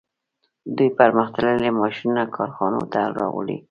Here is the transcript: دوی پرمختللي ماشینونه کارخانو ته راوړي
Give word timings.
دوی 0.75 0.89
پرمختللي 0.99 1.69
ماشینونه 1.81 2.23
کارخانو 2.35 2.81
ته 2.91 2.99
راوړي 3.17 3.57